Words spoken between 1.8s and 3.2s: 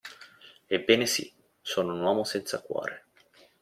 un uomo senza cuore.